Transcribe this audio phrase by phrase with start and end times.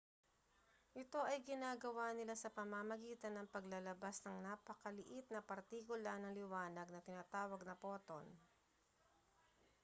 [1.03, 7.05] ito ay ginagawa nila sa pamamagitan ng paglalabas ng napakaliit na partikula ng liwanag na
[7.07, 8.25] tinatawag na photon